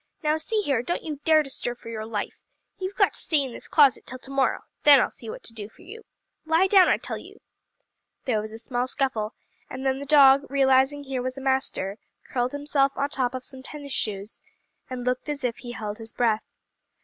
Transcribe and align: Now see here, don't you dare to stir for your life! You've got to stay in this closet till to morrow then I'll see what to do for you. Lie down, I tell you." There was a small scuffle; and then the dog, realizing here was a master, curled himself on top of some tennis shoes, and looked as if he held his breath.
Now 0.23 0.37
see 0.37 0.61
here, 0.61 0.81
don't 0.81 1.03
you 1.03 1.19
dare 1.25 1.43
to 1.43 1.49
stir 1.51 1.75
for 1.75 1.89
your 1.89 2.07
life! 2.07 2.41
You've 2.79 2.95
got 2.95 3.13
to 3.13 3.19
stay 3.21 3.43
in 3.43 3.51
this 3.51 3.67
closet 3.67 4.07
till 4.07 4.17
to 4.17 4.31
morrow 4.31 4.61
then 4.81 4.99
I'll 4.99 5.11
see 5.11 5.29
what 5.29 5.43
to 5.43 5.53
do 5.53 5.69
for 5.69 5.83
you. 5.83 6.05
Lie 6.43 6.65
down, 6.65 6.87
I 6.89 6.97
tell 6.97 7.19
you." 7.19 7.39
There 8.25 8.41
was 8.41 8.51
a 8.51 8.57
small 8.57 8.87
scuffle; 8.87 9.35
and 9.69 9.85
then 9.85 9.99
the 9.99 10.05
dog, 10.07 10.49
realizing 10.49 11.03
here 11.03 11.21
was 11.21 11.37
a 11.37 11.41
master, 11.41 11.99
curled 12.27 12.51
himself 12.51 12.93
on 12.95 13.11
top 13.11 13.35
of 13.35 13.45
some 13.45 13.61
tennis 13.61 13.93
shoes, 13.93 14.41
and 14.89 15.05
looked 15.05 15.29
as 15.29 15.43
if 15.43 15.57
he 15.57 15.73
held 15.73 15.99
his 15.99 16.13
breath. 16.13 16.47